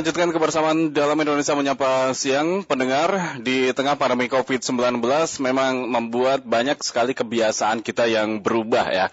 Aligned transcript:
melanjutkan 0.00 0.32
kebersamaan 0.32 0.96
dalam 0.96 1.20
Indonesia 1.20 1.52
Menyapa 1.52 2.16
Siang, 2.16 2.64
pendengar 2.64 3.36
di 3.44 3.68
tengah 3.76 4.00
pandemi 4.00 4.32
COVID-19 4.32 4.96
memang 5.44 5.92
membuat 5.92 6.40
banyak 6.40 6.80
sekali 6.80 7.12
kebiasaan 7.12 7.84
kita 7.84 8.08
yang 8.08 8.40
berubah 8.40 8.88
ya. 8.88 9.06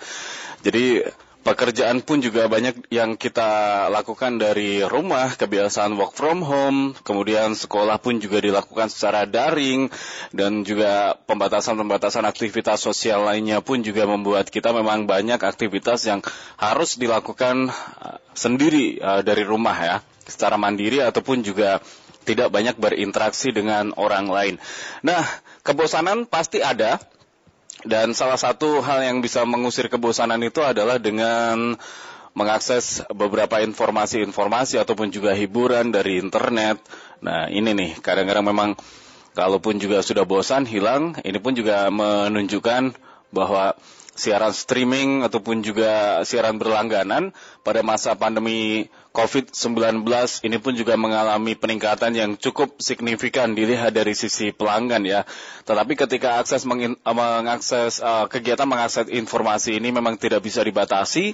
Jadi 0.63 1.03
pekerjaan 1.43 1.99
pun 2.07 2.23
juga 2.23 2.47
banyak 2.47 2.87
yang 2.87 3.19
kita 3.19 3.91
lakukan 3.91 4.39
dari 4.39 4.79
rumah, 4.87 5.35
kebiasaan 5.35 5.99
work 5.99 6.15
from 6.15 6.39
home, 6.39 6.95
kemudian 7.03 7.51
sekolah 7.51 7.99
pun 7.99 8.23
juga 8.23 8.39
dilakukan 8.39 8.87
secara 8.87 9.27
daring, 9.27 9.91
dan 10.31 10.63
juga 10.63 11.19
pembatasan-pembatasan 11.27 12.23
aktivitas 12.23 12.79
sosial 12.79 13.27
lainnya 13.27 13.59
pun 13.59 13.83
juga 13.83 14.07
membuat 14.07 14.47
kita 14.47 14.71
memang 14.71 15.03
banyak 15.03 15.43
aktivitas 15.43 16.07
yang 16.07 16.23
harus 16.55 16.95
dilakukan 16.95 17.75
uh, 17.75 18.23
sendiri 18.31 19.03
uh, 19.03 19.19
dari 19.19 19.43
rumah 19.43 19.75
ya, 19.83 19.99
secara 20.27 20.59
mandiri 20.59 21.01
ataupun 21.01 21.41
juga 21.41 21.79
tidak 22.27 22.51
banyak 22.51 22.75
berinteraksi 22.75 23.55
dengan 23.55 23.95
orang 23.95 24.27
lain. 24.27 24.55
Nah, 24.99 25.23
kebosanan 25.63 26.27
pasti 26.27 26.59
ada, 26.59 26.99
dan 27.87 28.11
salah 28.11 28.35
satu 28.35 28.83
hal 28.83 29.05
yang 29.05 29.23
bisa 29.23 29.47
mengusir 29.47 29.87
kebosanan 29.87 30.43
itu 30.43 30.59
adalah 30.59 30.99
dengan 30.99 31.79
mengakses 32.37 33.01
beberapa 33.09 33.63
informasi-informasi 33.63 34.77
ataupun 34.77 35.09
juga 35.09 35.33
hiburan 35.33 35.89
dari 35.89 36.21
internet. 36.21 36.77
Nah, 37.23 37.49
ini 37.49 37.73
nih 37.73 37.91
kadang-kadang 38.03 38.45
memang 38.45 38.69
kalaupun 39.33 39.81
juga 39.81 40.05
sudah 40.05 40.27
bosan 40.27 40.67
hilang, 40.69 41.17
ini 41.25 41.39
pun 41.41 41.57
juga 41.57 41.89
menunjukkan 41.89 42.93
bahwa 43.33 43.73
siaran 44.17 44.51
streaming 44.51 45.21
ataupun 45.21 45.61
juga 45.61 46.21
siaran 46.25 46.57
berlangganan 46.57 47.31
pada 47.61 47.85
masa 47.85 48.17
pandemi 48.17 48.89
COVID-19 49.13 50.05
ini 50.45 50.57
pun 50.61 50.73
juga 50.77 50.93
mengalami 50.93 51.57
peningkatan 51.57 52.13
yang 52.13 52.31
cukup 52.37 52.77
signifikan 52.81 53.53
dilihat 53.53 53.93
dari 53.93 54.13
sisi 54.13 54.53
pelanggan 54.53 55.05
ya. 55.05 55.25
Tetapi 55.65 55.93
ketika 55.97 56.37
akses 56.41 56.65
mengakses 56.65 58.01
uh, 58.01 58.25
kegiatan 58.29 58.65
mengakses 58.65 59.09
informasi 59.09 59.77
ini 59.77 59.89
memang 59.89 60.21
tidak 60.21 60.45
bisa 60.45 60.61
dibatasi, 60.61 61.33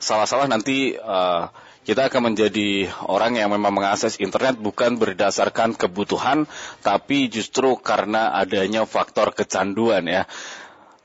salah-salah 0.00 0.44
nanti 0.48 0.96
uh, 1.00 1.48
kita 1.84 2.08
akan 2.08 2.32
menjadi 2.32 2.88
orang 3.08 3.36
yang 3.36 3.52
memang 3.52 3.76
mengakses 3.76 4.16
internet 4.16 4.56
bukan 4.56 4.96
berdasarkan 4.96 5.76
kebutuhan, 5.76 6.48
tapi 6.80 7.28
justru 7.28 7.76
karena 7.76 8.32
adanya 8.32 8.88
faktor 8.88 9.36
kecanduan 9.36 10.08
ya. 10.08 10.24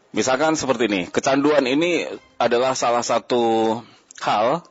Misalkan 0.10 0.58
seperti 0.58 0.90
ini, 0.90 1.02
kecanduan 1.06 1.70
ini 1.70 2.10
adalah 2.42 2.74
salah 2.74 3.06
satu 3.06 3.78
hal 4.26 4.66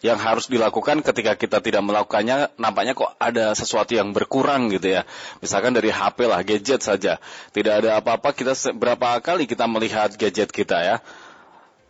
yang 0.00 0.16
harus 0.16 0.46
dilakukan 0.46 1.02
ketika 1.02 1.34
kita 1.34 1.58
tidak 1.58 1.82
melakukannya 1.82 2.54
nampaknya 2.54 2.94
kok 2.94 3.18
ada 3.18 3.52
sesuatu 3.52 3.92
yang 3.92 4.14
berkurang 4.14 4.72
gitu 4.72 4.96
ya. 4.96 5.02
Misalkan 5.44 5.74
dari 5.76 5.92
HP 5.92 6.24
lah, 6.24 6.40
gadget 6.40 6.80
saja. 6.80 7.20
Tidak 7.50 7.84
ada 7.84 7.98
apa-apa 8.00 8.32
kita 8.32 8.54
berapa 8.72 9.18
kali 9.20 9.44
kita 9.44 9.66
melihat 9.68 10.14
gadget 10.16 10.54
kita 10.54 10.78
ya. 10.80 10.96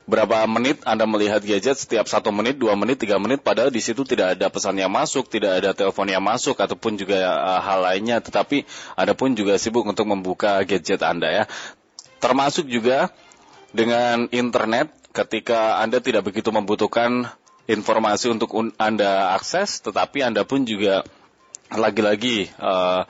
Berapa 0.09 0.49
menit 0.49 0.81
Anda 0.89 1.05
melihat 1.05 1.45
gadget 1.45 1.77
setiap 1.77 2.09
satu 2.09 2.33
menit, 2.33 2.56
dua 2.56 2.72
menit, 2.81 2.97
tiga 2.97 3.21
menit, 3.21 3.45
padahal 3.45 3.69
di 3.69 3.84
situ 3.84 4.09
tidak 4.09 4.41
ada 4.41 4.49
pesan 4.49 4.81
yang 4.81 4.89
masuk, 4.89 5.28
tidak 5.28 5.61
ada 5.61 5.77
telepon 5.77 6.09
yang 6.09 6.25
masuk, 6.25 6.56
ataupun 6.56 6.97
juga 6.97 7.28
uh, 7.28 7.61
hal 7.61 7.84
lainnya. 7.84 8.17
Tetapi 8.25 8.65
Anda 8.97 9.12
pun 9.12 9.37
juga 9.37 9.61
sibuk 9.61 9.84
untuk 9.84 10.09
membuka 10.09 10.65
gadget 10.65 11.05
Anda 11.05 11.28
ya 11.28 11.45
termasuk 12.19 12.67
juga 12.71 13.11
dengan 13.73 14.27
internet 14.31 14.91
ketika 15.15 15.83
Anda 15.83 15.99
tidak 15.99 16.31
begitu 16.31 16.51
membutuhkan 16.55 17.27
informasi 17.69 18.33
untuk 18.33 18.55
Anda 18.81 19.34
akses, 19.37 19.83
tetapi 19.84 20.25
Anda 20.25 20.47
pun 20.49 20.65
juga 20.65 21.05
lagi-lagi 21.69 22.49
uh, 22.57 23.05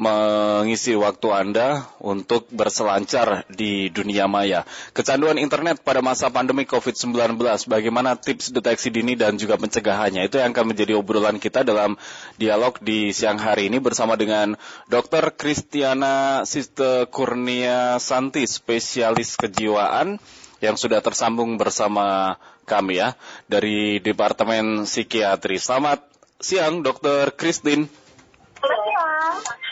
mengisi 0.00 0.96
waktu 0.96 1.28
Anda 1.32 1.84
untuk 2.00 2.48
berselancar 2.48 3.44
di 3.52 3.92
dunia 3.92 4.24
maya. 4.24 4.64
Kecanduan 4.96 5.36
internet 5.36 5.84
pada 5.84 6.00
masa 6.00 6.32
pandemi 6.32 6.64
COVID-19, 6.64 7.36
bagaimana 7.68 8.16
tips 8.16 8.52
deteksi 8.52 8.88
dini 8.88 9.18
dan 9.18 9.36
juga 9.36 9.60
pencegahannya? 9.60 10.24
Itu 10.28 10.40
yang 10.40 10.56
akan 10.56 10.72
menjadi 10.72 10.96
obrolan 10.96 11.36
kita 11.36 11.64
dalam 11.66 12.00
dialog 12.40 12.80
di 12.80 13.12
siang 13.12 13.36
hari 13.36 13.68
ini 13.68 13.82
bersama 13.82 14.16
dengan 14.16 14.56
Dr. 14.88 15.36
Kristiana 15.36 16.44
Siste 16.48 17.08
Kurnia 17.12 18.00
Santi, 18.00 18.48
spesialis 18.48 19.36
kejiwaan 19.36 20.16
yang 20.62 20.78
sudah 20.78 21.02
tersambung 21.02 21.58
bersama 21.58 22.38
kami 22.64 23.02
ya 23.02 23.18
dari 23.50 23.98
Departemen 23.98 24.86
Psikiatri. 24.86 25.58
Selamat 25.58 26.06
siang, 26.38 26.80
Dr. 26.86 27.34
Christine. 27.34 28.01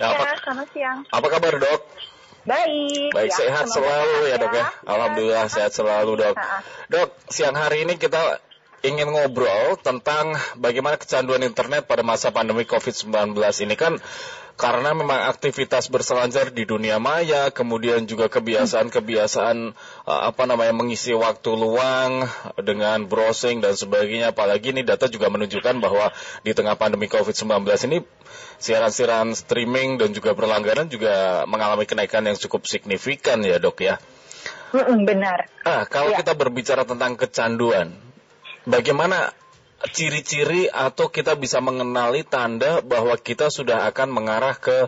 Ya, 0.00 0.06
apa, 0.16 0.22
ya, 0.25 0.34
selamat 0.41 0.69
siang. 0.72 0.98
Apa 1.12 1.26
kabar 1.28 1.54
dok? 1.60 1.81
Baik. 2.48 3.12
Baik, 3.12 3.31
ya, 3.31 3.37
sehat 3.37 3.66
selalu 3.69 4.32
ya 4.32 4.37
dok 4.41 4.53
ya. 4.56 4.66
Alhamdulillah 4.88 5.47
ya. 5.47 5.53
sehat 5.53 5.72
selalu 5.76 6.12
dok. 6.16 6.37
Dok, 6.88 7.10
siang 7.28 7.56
hari 7.56 7.84
ini 7.84 8.00
kita 8.00 8.41
ingin 8.81 9.12
ngobrol 9.12 9.76
tentang 9.76 10.32
bagaimana 10.56 10.97
kecanduan 10.97 11.44
internet 11.44 11.84
pada 11.84 12.00
masa 12.00 12.32
pandemi 12.32 12.65
COVID-19 12.65 13.37
ini 13.37 13.76
kan 13.76 14.00
karena 14.60 14.93
memang 14.93 15.25
aktivitas 15.32 15.88
berselancar 15.88 16.53
di 16.53 16.69
dunia 16.69 17.00
maya, 17.00 17.48
kemudian 17.48 18.04
juga 18.04 18.28
kebiasaan-kebiasaan 18.28 19.72
uh, 20.04 20.22
apa 20.28 20.44
namanya 20.44 20.77
mengisi 20.77 21.16
waktu 21.16 21.56
luang 21.56 22.28
dengan 22.60 23.09
browsing 23.09 23.65
dan 23.65 23.72
sebagainya. 23.72 24.37
Apalagi 24.37 24.77
ini 24.77 24.84
data 24.84 25.09
juga 25.09 25.32
menunjukkan 25.32 25.81
bahwa 25.81 26.12
di 26.44 26.53
tengah 26.53 26.77
pandemi 26.77 27.09
COVID-19 27.09 27.65
ini 27.88 28.04
siaran-siaran 28.60 29.32
streaming 29.32 29.97
dan 29.97 30.12
juga 30.12 30.37
berlangganan 30.37 30.87
juga 30.93 31.48
mengalami 31.48 31.88
kenaikan 31.88 32.28
yang 32.28 32.37
cukup 32.37 32.69
signifikan 32.69 33.41
ya 33.41 33.56
dok 33.56 33.81
ya. 33.81 33.97
Benar. 35.10 35.50
Ah, 35.66 35.82
kalau 35.88 36.15
ya. 36.15 36.22
kita 36.22 36.38
berbicara 36.38 36.87
tentang 36.87 37.19
kecanduan, 37.19 37.91
bagaimana 38.69 39.34
ciri-ciri 39.91 40.69
atau 40.69 41.09
kita 41.09 41.34
bisa 41.34 41.59
mengenali 41.59 42.22
tanda 42.22 42.84
bahwa 42.84 43.16
kita 43.16 43.48
sudah 43.48 43.88
akan 43.88 44.12
mengarah 44.12 44.54
ke 44.54 44.87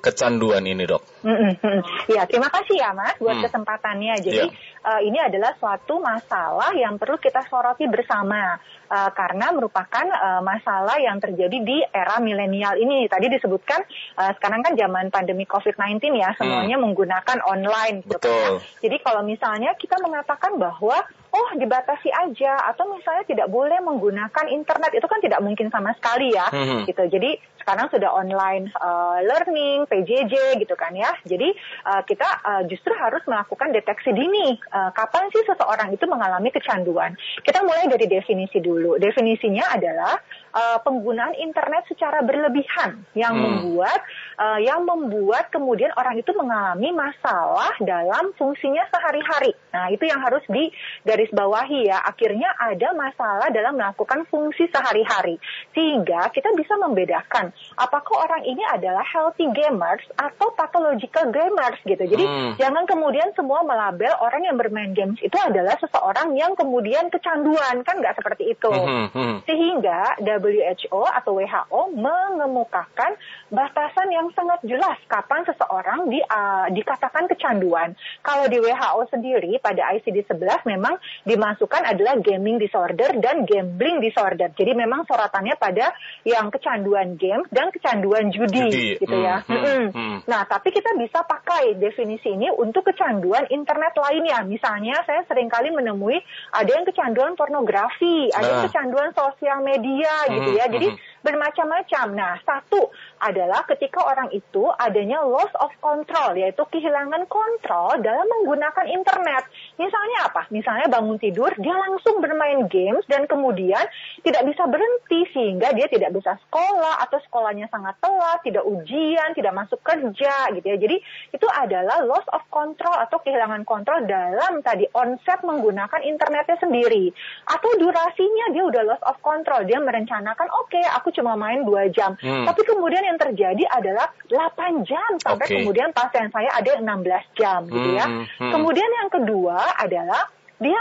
kecanduan 0.00 0.64
ini 0.64 0.88
dok? 0.88 1.04
Mm-hmm. 1.22 1.78
Ya 2.16 2.24
terima 2.24 2.48
kasih 2.48 2.80
ya 2.80 2.90
mas 2.96 3.20
buat 3.20 3.36
mm. 3.38 3.44
kesempatannya. 3.46 4.14
Jadi 4.24 4.48
yeah. 4.48 4.50
Uh, 4.80 5.00
ini 5.04 5.20
adalah 5.20 5.52
suatu 5.60 6.00
masalah 6.00 6.72
yang 6.72 6.96
perlu 6.96 7.20
kita 7.20 7.44
soroti 7.52 7.84
bersama 7.84 8.56
uh, 8.88 9.10
karena 9.12 9.52
merupakan 9.52 10.06
uh, 10.08 10.40
masalah 10.40 10.96
yang 10.96 11.20
terjadi 11.20 11.58
di 11.60 11.84
era 11.92 12.16
milenial 12.18 12.80
ini. 12.80 13.04
Tadi 13.04 13.28
disebutkan 13.28 13.84
uh, 14.16 14.32
sekarang 14.40 14.64
kan 14.64 14.72
zaman 14.74 15.12
pandemi 15.12 15.44
COVID-19 15.44 16.00
ya 16.16 16.32
semuanya 16.40 16.80
mm. 16.80 16.82
menggunakan 16.88 17.38
online. 17.44 18.02
Gitu 18.08 18.16
kan. 18.16 18.24
Betul. 18.24 18.40
Kan? 18.40 18.80
Jadi 18.80 18.96
kalau 19.04 19.22
misalnya 19.22 19.70
kita 19.76 19.96
mengatakan 20.00 20.56
bahwa 20.56 20.96
oh 21.30 21.50
dibatasi 21.54 22.10
aja 22.10 22.58
atau 22.74 22.90
misalnya 22.90 23.24
tidak 23.26 23.48
boleh 23.48 23.78
menggunakan 23.78 24.46
internet 24.50 24.92
itu 24.94 25.06
kan 25.06 25.22
tidak 25.22 25.40
mungkin 25.42 25.70
sama 25.70 25.94
sekali 25.94 26.34
ya 26.34 26.46
mm-hmm. 26.50 26.90
gitu 26.90 27.04
jadi 27.06 27.38
sekarang 27.62 27.86
sudah 27.92 28.10
online 28.10 28.72
uh, 28.82 29.22
learning 29.22 29.86
PJJ 29.86 30.58
gitu 30.58 30.74
kan 30.74 30.90
ya 30.96 31.14
jadi 31.22 31.54
uh, 31.86 32.02
kita 32.02 32.28
uh, 32.42 32.62
justru 32.66 32.90
harus 32.98 33.22
melakukan 33.30 33.70
deteksi 33.70 34.10
dini 34.10 34.58
uh, 34.72 34.90
kapan 34.94 35.28
sih 35.34 35.42
seseorang 35.46 35.90
itu 35.94 36.04
mengalami 36.06 36.50
kecanduan? 36.50 37.14
Kita 37.42 37.62
mulai 37.62 37.86
dari 37.90 38.06
definisi 38.06 38.58
dulu. 38.62 38.96
Definisinya 38.96 39.74
adalah 39.74 40.18
uh, 40.54 40.78
penggunaan 40.82 41.34
internet 41.38 41.86
secara 41.90 42.22
berlebihan 42.22 43.02
yang 43.14 43.34
hmm. 43.34 43.42
membuat 43.42 44.00
uh, 44.38 44.58
yang 44.58 44.82
membuat 44.84 45.48
kemudian 45.52 45.90
orang 45.94 46.18
itu 46.18 46.30
mengalami 46.34 46.90
masalah 46.94 47.74
dalam 47.82 48.34
fungsinya 48.36 48.86
sehari-hari. 48.90 49.52
Nah, 49.70 49.86
itu 49.94 50.04
yang 50.06 50.18
harus 50.22 50.42
digarisbawahi 50.50 51.90
ya. 51.90 52.02
Akhirnya 52.02 52.50
ada 52.58 52.90
masalah 52.96 53.48
dalam 53.54 53.78
melakukan 53.78 54.26
fungsi 54.28 54.66
sehari-hari. 54.70 55.38
Sehingga 55.76 56.30
kita 56.34 56.50
bisa 56.58 56.74
membedakan 56.80 57.54
apakah 57.78 58.26
orang 58.26 58.42
ini 58.46 58.62
adalah 58.66 59.04
healthy 59.06 59.46
gamers 59.54 60.02
atau 60.18 60.50
pathological 60.58 61.30
gamers 61.30 61.78
gitu. 61.86 62.02
Jadi 62.02 62.24
hmm. 62.24 62.50
jangan 62.58 62.84
kemudian 62.88 63.30
semua 63.38 63.62
melabel 63.62 64.10
orang 64.18 64.42
yang 64.46 64.56
bermain 64.58 64.92
games 64.92 65.18
itu 65.22 65.36
adalah 65.38 65.78
seseorang 65.78 66.34
yang 66.34 66.52
kemudian 66.58 67.08
kecanduan 67.12 67.86
kan 67.86 68.02
nggak 68.02 68.18
seperti 68.18 68.56
itu. 68.56 68.72
Hmm. 68.72 69.08
Hmm. 69.14 69.36
Sehingga 69.46 70.18
WHO 70.40 71.00
atau 71.06 71.36
WHO 71.36 71.80
mengemukakan 71.94 73.14
batasan 73.50 74.08
yang 74.14 74.30
sangat 74.32 74.62
jelas 74.62 74.96
kapan 75.10 75.42
seseorang 75.42 76.06
di, 76.06 76.22
uh, 76.22 76.70
dikatakan 76.70 77.26
kecanduan. 77.26 77.92
Kalau 78.22 78.46
di 78.46 78.62
WHO 78.62 79.02
sendiri 79.10 79.58
pada 79.58 79.90
ICD-11 79.98 80.64
memang 80.70 80.96
dimasukkan 81.26 81.82
adalah 81.82 82.16
gaming 82.22 82.62
disorder 82.62 83.10
dan 83.18 83.44
gambling 83.44 83.98
disorder. 83.98 84.54
Jadi 84.54 84.72
memang 84.72 85.04
sorotannya 85.04 85.58
pada 85.58 85.90
yang 86.22 86.48
kecanduan 86.54 87.18
game 87.18 87.42
dan 87.50 87.74
kecanduan 87.74 88.30
judi, 88.30 88.70
judi. 88.70 88.88
gitu 89.02 89.16
ya. 89.18 89.42
Hmm, 89.44 89.60
hmm, 89.60 89.86
hmm. 89.90 90.16
Nah, 90.30 90.46
tapi 90.46 90.70
kita 90.70 90.94
bisa 90.94 91.26
pakai 91.26 91.74
definisi 91.76 92.30
ini 92.30 92.48
untuk 92.54 92.86
kecanduan 92.86 93.50
internet 93.50 93.98
lainnya. 93.98 94.46
Misalnya 94.46 95.02
saya 95.04 95.26
sering 95.26 95.50
kali 95.50 95.74
menemui 95.74 96.22
ada 96.54 96.70
yang 96.70 96.86
kecanduan 96.86 97.34
pornografi, 97.34 98.30
ada 98.30 98.46
yang 98.46 98.60
nah. 98.62 98.66
kecanduan 98.70 99.10
sosial 99.10 99.58
media 99.66 100.30
gitu 100.30 100.50
ya. 100.54 100.70
Jadi 100.70 100.88
bermacam-macam. 101.20 102.06
Nah, 102.16 102.34
satu 102.42 102.90
adalah 103.20 103.64
ketika 103.68 104.00
orang 104.04 104.32
itu 104.32 104.68
adanya 104.80 105.22
loss 105.24 105.52
of 105.60 105.72
control, 105.80 106.36
yaitu 106.36 106.62
kehilangan 106.72 107.28
kontrol 107.28 108.00
dalam 108.00 108.26
menggunakan 108.26 108.86
internet. 108.88 109.44
Misalnya 109.76 110.32
apa? 110.32 110.48
Misalnya 110.48 110.88
bangun 110.88 111.20
tidur, 111.20 111.52
dia 111.60 111.76
langsung 111.76 112.18
bermain 112.24 112.66
games 112.68 113.04
dan 113.06 113.28
kemudian 113.28 113.84
tidak 114.24 114.42
bisa 114.48 114.64
berhenti 114.66 115.28
sehingga 115.32 115.72
dia 115.76 115.86
tidak 115.88 116.16
bisa 116.16 116.36
sekolah 116.48 117.00
atau 117.04 117.18
sekolahnya 117.28 117.68
sangat 117.68 117.96
telat, 118.00 118.40
tidak 118.44 118.64
ujian, 118.64 119.36
tidak 119.36 119.52
masuk 119.54 119.80
kerja 119.84 120.34
gitu 120.56 120.66
ya. 120.66 120.78
Jadi 120.80 120.96
itu 121.36 121.46
adalah 121.50 122.02
loss 122.04 122.24
of 122.32 122.44
control 122.48 122.96
atau 122.96 123.20
kehilangan 123.20 123.62
kontrol 123.68 124.02
dalam 124.08 124.64
tadi 124.64 124.88
onset 124.96 125.44
menggunakan 125.44 126.00
internetnya 126.02 126.56
sendiri. 126.56 127.12
Atau 127.46 127.76
durasinya 127.76 128.52
dia 128.52 128.64
udah 128.64 128.82
loss 128.86 129.02
of 129.04 129.20
control, 129.20 129.62
dia 129.68 129.78
merencanakan 129.78 130.48
oke 130.48 130.72
okay, 130.72 130.84
aku 130.96 131.09
cuma 131.14 131.38
main 131.38 131.62
dua 131.62 131.90
jam. 131.92 132.16
Hmm. 132.18 132.46
Tapi 132.46 132.62
kemudian 132.64 133.02
yang 133.04 133.18
terjadi 133.18 133.64
adalah 133.70 134.10
8 134.26 134.88
jam 134.88 135.10
sampai 135.20 135.46
okay. 135.46 135.56
kemudian 135.62 135.90
pasien 135.90 136.30
saya 136.30 136.50
ada 136.54 136.78
16 136.78 137.38
jam 137.38 137.60
gitu 137.66 137.90
ya. 137.94 138.06
Hmm. 138.06 138.24
Hmm. 138.38 138.52
Kemudian 138.54 138.90
yang 139.02 139.10
kedua 139.12 139.58
adalah 139.78 140.30
dia 140.60 140.76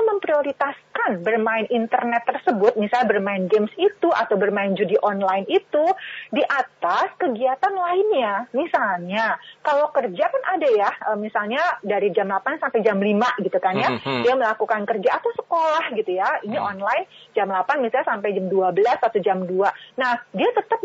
memprioritaskan 0.99 1.23
bermain 1.23 1.65
internet 1.71 2.23
tersebut, 2.27 2.75
misalnya 2.75 3.07
bermain 3.07 3.43
games 3.47 3.71
itu 3.79 4.09
atau 4.11 4.35
bermain 4.35 4.75
judi 4.75 4.99
online 4.99 5.47
itu 5.47 5.85
di 6.31 6.43
atas 6.43 7.15
kegiatan 7.15 7.73
lainnya. 7.73 8.47
Misalnya, 8.51 9.39
kalau 9.63 9.91
kerja 9.95 10.25
kan 10.27 10.43
ada 10.59 10.67
ya, 10.67 10.89
eh, 11.11 11.17
misalnya 11.17 11.61
dari 11.81 12.11
jam 12.11 12.27
8 12.27 12.59
sampai 12.59 12.83
jam 12.83 12.99
5 12.99 13.31
gitu 13.39 13.57
kan 13.59 13.75
ya, 13.79 13.89
mm 13.95 13.99
-hmm. 14.03 14.21
dia 14.25 14.33
melakukan 14.35 14.83
kerja 14.83 15.09
atau 15.19 15.31
sekolah 15.39 15.85
gitu 15.95 16.11
ya, 16.19 16.29
ini 16.43 16.57
mm. 16.59 16.69
online 16.75 17.03
jam 17.35 17.47
8 17.47 17.83
misalnya 17.83 18.07
sampai 18.07 18.29
jam 18.35 18.45
12 18.51 18.99
atau 18.99 19.19
jam 19.23 19.37
2. 19.47 19.99
Nah, 19.99 20.13
dia 20.35 20.49
tetap 20.51 20.79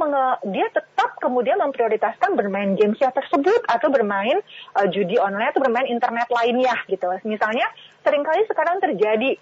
dia 0.45 0.67
tetap 0.69 1.17
kemudian 1.23 1.57
memprioritaskan 1.57 2.37
bermain 2.37 2.77
gamesnya 2.77 3.09
tersebut 3.15 3.65
atau 3.65 3.89
bermain 3.89 4.37
uh, 4.77 4.87
judi 4.91 5.17
online 5.17 5.49
atau 5.55 5.63
bermain 5.65 5.89
internet 5.89 6.29
lainnya 6.29 6.77
gitu. 6.91 7.09
Misalnya 7.25 7.65
sering 8.05 8.21
kali 8.21 8.45
sekarang 8.45 8.85
terjadi 8.85 9.41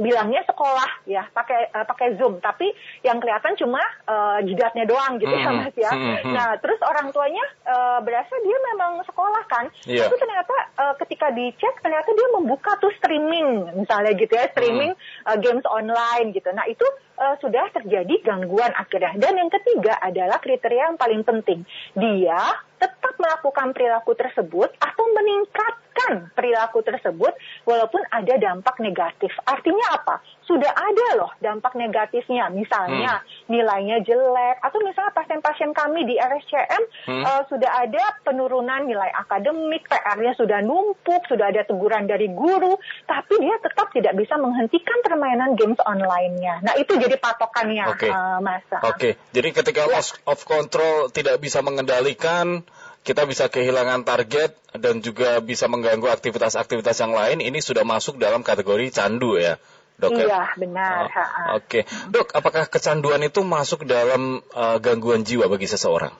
bilangnya 0.00 0.40
sekolah 0.48 1.04
ya 1.04 1.28
pakai 1.28 1.68
uh, 1.76 1.84
pakai 1.84 2.16
zoom 2.16 2.40
tapi 2.40 2.72
yang 3.04 3.20
kelihatan 3.20 3.52
cuma 3.60 3.84
uh, 4.08 4.40
jidatnya 4.40 4.88
doang 4.88 5.20
gitu 5.20 5.28
mm, 5.28 5.44
ya 5.44 5.50
mas 5.60 5.76
ya 5.76 5.92
mm, 5.92 6.00
mm. 6.24 6.32
nah 6.32 6.48
terus 6.56 6.80
orang 6.80 7.12
tuanya 7.12 7.44
uh, 7.68 8.00
berasa 8.00 8.32
dia 8.40 8.58
memang 8.72 9.04
sekolah 9.04 9.44
kan 9.44 9.68
yeah. 9.84 10.08
tapi 10.08 10.16
ternyata 10.16 10.56
uh, 10.80 10.94
ketika 11.04 11.28
dicek 11.36 11.74
ternyata 11.84 12.08
dia 12.16 12.28
membuka 12.32 12.72
tuh 12.80 12.90
streaming 12.96 13.68
misalnya 13.76 14.16
gitu 14.16 14.32
ya 14.32 14.48
streaming 14.56 14.96
mm. 14.96 15.28
uh, 15.28 15.36
games 15.36 15.68
online 15.68 16.32
gitu 16.32 16.48
nah 16.56 16.64
itu 16.64 16.88
uh, 17.20 17.36
sudah 17.38 17.68
terjadi 17.76 18.14
gangguan 18.24 18.72
akhirnya 18.72 19.12
dan 19.20 19.36
yang 19.36 19.52
ketiga 19.52 20.00
adalah 20.00 20.40
kriteria 20.40 20.90
yang 20.90 20.98
paling 20.98 21.22
penting 21.22 21.62
dia 21.92 22.40
tetap 22.80 23.14
melakukan 23.20 23.76
perilaku 23.76 24.16
tersebut 24.16 24.72
atau 24.80 25.04
meningkatkan 25.12 26.32
perilaku 26.32 26.80
tersebut 26.80 27.36
walaupun 27.68 28.00
ada 28.08 28.40
dampak 28.40 28.80
negatif. 28.80 29.28
Artinya 29.44 30.00
apa? 30.00 30.24
Sudah 30.50 30.74
ada 30.74 31.06
loh 31.14 31.30
dampak 31.38 31.78
negatifnya. 31.78 32.50
Misalnya 32.50 33.22
hmm. 33.22 33.46
nilainya 33.46 34.02
jelek 34.02 34.58
atau 34.58 34.82
misalnya 34.82 35.14
pasien-pasien 35.14 35.70
kami 35.70 36.10
di 36.10 36.18
RSCM 36.18 36.82
hmm. 37.06 37.22
uh, 37.22 37.42
sudah 37.46 37.86
ada 37.86 38.18
penurunan 38.26 38.82
nilai 38.90 39.14
akademik, 39.14 39.86
PR-nya 39.86 40.34
sudah 40.34 40.58
numpuk, 40.58 41.22
sudah 41.30 41.54
ada 41.54 41.62
teguran 41.62 42.10
dari 42.10 42.26
guru, 42.34 42.74
tapi 43.06 43.38
dia 43.38 43.54
tetap 43.62 43.94
tidak 43.94 44.18
bisa 44.18 44.34
menghentikan 44.42 44.98
permainan 45.06 45.54
games 45.54 45.78
online-nya. 45.86 46.66
Nah, 46.66 46.74
itu 46.74 46.98
jadi 46.98 47.14
patokannya, 47.14 47.84
okay. 47.94 48.10
uh, 48.10 48.42
Mas. 48.42 48.66
Oke. 48.66 48.82
Okay. 48.90 49.12
Jadi 49.30 49.48
ketika 49.54 49.86
ya. 49.86 49.92
loss 49.94 50.18
of 50.26 50.42
control 50.42 51.14
tidak 51.14 51.38
bisa 51.38 51.62
mengendalikan 51.62 52.66
kita 53.00 53.24
bisa 53.24 53.48
kehilangan 53.48 54.04
target 54.04 54.52
dan 54.76 55.00
juga 55.00 55.40
bisa 55.40 55.64
mengganggu 55.72 56.04
aktivitas-aktivitas 56.04 57.00
yang 57.00 57.16
lain, 57.16 57.40
ini 57.40 57.64
sudah 57.64 57.80
masuk 57.80 58.20
dalam 58.20 58.44
kategori 58.44 58.92
candu 58.92 59.40
ya, 59.40 59.56
dok? 60.00 60.16
Ya? 60.16 60.24
Iya, 60.24 60.42
benar. 60.56 61.06
Oh, 61.06 61.60
Oke, 61.60 61.60
okay. 61.60 61.82
dok, 62.08 62.32
apakah 62.32 62.66
kecanduan 62.66 63.20
itu 63.20 63.44
masuk 63.44 63.84
dalam 63.84 64.40
uh, 64.56 64.80
gangguan 64.80 65.22
jiwa 65.22 65.46
bagi 65.46 65.68
seseorang? 65.68 66.16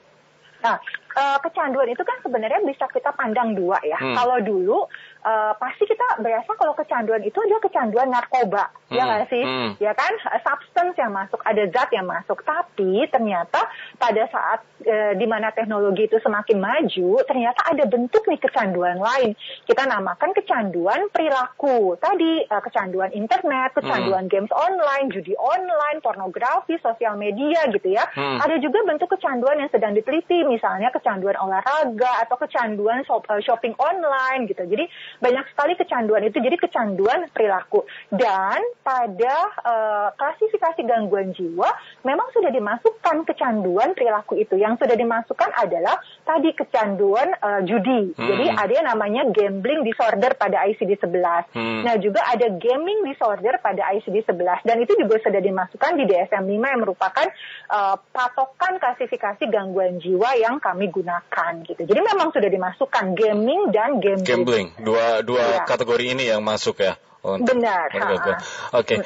Nah, 0.61 0.77
uh, 1.17 1.39
kecanduan 1.41 1.89
itu 1.89 2.05
kan 2.05 2.21
sebenarnya 2.21 2.61
bisa 2.69 2.85
kita 2.93 3.17
pandang 3.17 3.57
dua 3.57 3.81
ya. 3.81 3.97
Hmm. 3.97 4.13
Kalau 4.13 4.37
dulu 4.45 4.79
uh, 5.25 5.53
pasti 5.57 5.85
kita 5.87 6.21
berasa 6.21 6.51
kalau 6.57 6.75
kecanduan 6.77 7.23
itu 7.25 7.37
adalah 7.41 7.63
kecanduan 7.63 8.09
narkoba, 8.09 8.73
ya 8.89 8.93
hmm. 8.93 8.97
ya 8.97 9.03
nggak 9.05 9.25
sih? 9.29 9.45
Hmm. 9.45 9.71
Ya 9.81 9.93
kan, 9.97 10.13
substance 10.45 10.97
yang 10.97 11.13
masuk, 11.13 11.41
ada 11.45 11.63
zat 11.69 11.91
yang 11.93 12.07
masuk. 12.09 12.41
Tapi 12.45 13.07
ternyata 13.09 13.61
pada 13.97 14.23
saat 14.29 14.61
uh, 14.85 15.13
di 15.17 15.27
mana 15.29 15.53
teknologi 15.53 16.09
itu 16.09 16.17
semakin 16.21 16.59
maju, 16.61 17.11
ternyata 17.25 17.61
ada 17.69 17.85
bentuk 17.87 18.25
nih 18.29 18.41
kecanduan 18.41 18.99
lain. 19.01 19.37
Kita 19.65 19.85
namakan 19.89 20.31
kecanduan 20.37 21.09
perilaku. 21.13 21.97
Tadi 22.01 22.49
uh, 22.49 22.63
kecanduan 22.65 23.13
internet, 23.13 23.77
kecanduan 23.77 24.27
hmm. 24.29 24.33
games 24.33 24.53
online, 24.53 25.13
judi 25.13 25.37
online, 25.37 26.01
pornografi, 26.01 26.77
sosial 26.81 27.17
media 27.17 27.69
gitu 27.73 27.93
ya. 27.93 28.05
Hmm. 28.13 28.41
Ada 28.41 28.57
juga 28.61 28.85
bentuk 28.85 29.13
kecanduan 29.13 29.61
yang 29.61 29.71
sedang 29.73 29.93
diteliti, 29.93 30.45
misalnya 30.49 30.89
kecanduan 30.91 31.37
olahraga 31.37 32.25
atau 32.27 32.37
kecanduan 32.41 33.05
shopping 33.43 33.75
online 33.79 34.49
gitu. 34.49 34.65
Jadi 34.67 34.87
banyak 35.19 35.45
sekali 35.51 35.75
kecanduan 35.75 36.23
itu. 36.23 36.39
Jadi 36.39 36.57
kecanduan 36.61 37.27
perilaku. 37.35 37.83
Dan 38.13 38.63
pada 38.87 39.35
uh, 39.67 40.09
klasifikasi 40.15 40.87
gangguan 40.87 41.35
jiwa 41.35 41.69
memang 42.07 42.31
sudah 42.31 42.55
dimasukkan 42.55 43.27
kecanduan 43.27 43.99
perilaku 43.99 44.39
itu. 44.39 44.55
Yang 44.55 44.87
sudah 44.87 44.95
dimasukkan 44.95 45.51
adalah 45.59 45.99
tadi 46.23 46.55
kecanduan 46.55 47.35
uh, 47.43 47.61
judi. 47.67 48.13
Hmm. 48.21 48.29
jadi 48.29 48.45
ada 48.53 48.73
yang 48.73 48.89
namanya 48.93 49.23
gambling 49.33 49.81
disorder 49.87 50.37
pada 50.37 50.67
ICD-11 50.69 51.57
hmm. 51.57 51.81
nah 51.89 51.95
juga 51.97 52.21
ada 52.29 52.53
gaming 52.53 53.07
disorder 53.09 53.57
pada 53.65 53.89
ICD-11 53.97 54.67
dan 54.69 54.77
itu 54.83 54.93
juga 55.01 55.17
sudah 55.25 55.41
dimasukkan 55.41 55.93
di 55.97 56.05
DSM-5 56.05 56.61
yang 56.61 56.83
merupakan 56.83 57.27
uh, 57.73 57.97
patokan 58.13 58.77
klasifikasi 58.77 59.43
gangguan 59.49 59.97
jiwa 60.03 60.37
yang 60.37 60.61
kami 60.61 60.93
gunakan 60.93 61.53
gitu. 61.65 61.83
Jadi 61.89 62.01
memang 62.01 62.29
sudah 62.35 62.51
dimasukkan 62.51 63.17
gaming 63.17 63.73
dan 63.73 63.99
gambling, 63.99 64.27
gambling. 64.27 64.69
dua 64.85 65.00
dua 65.01 65.25
dua 65.25 65.45
ya. 65.45 65.59
kategori 65.65 66.05
ini 66.13 66.29
yang 66.29 66.45
masuk 66.45 66.85
ya. 66.85 67.01
Untuk 67.21 67.61
Benar. 67.61 67.93
Oke. 67.93 68.41
Okay. 68.73 68.99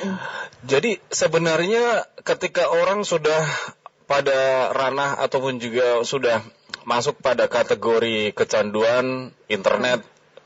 Jadi 0.62 0.90
sebenarnya 1.10 2.06
ketika 2.22 2.70
orang 2.70 3.02
sudah 3.02 3.42
pada 4.06 4.70
ranah 4.70 5.18
ataupun 5.18 5.58
juga 5.58 6.06
sudah 6.06 6.44
masuk 6.86 7.18
pada 7.18 7.48
kategori 7.50 8.36
kecanduan 8.36 9.32
internet 9.48 10.04